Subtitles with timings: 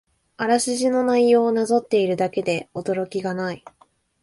[0.37, 3.63] あらすじの内容をなぞっているだけで驚きがない